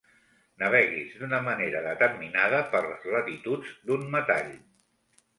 [0.61, 4.49] Naveguis d'una manera determinada per les latituds d'un metall.